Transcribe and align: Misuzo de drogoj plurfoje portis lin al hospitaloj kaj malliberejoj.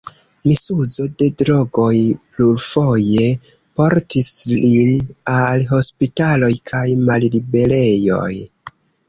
Misuzo 0.51 1.03
de 1.21 1.25
drogoj 1.41 1.91
plurfoje 2.37 3.27
portis 3.81 4.31
lin 4.55 4.97
al 5.35 5.67
hospitaloj 5.75 6.51
kaj 6.73 6.85
malliberejoj. 7.11 8.33